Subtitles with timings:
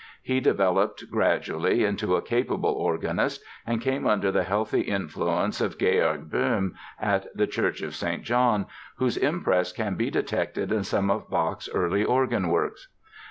[0.23, 6.27] He developed, gradually, into a capable organist and came under the healthy influence of Georg
[6.27, 8.23] Böhm at the Church of St.
[8.23, 12.87] John, whose impress can be detected in some of Bach's early organ works.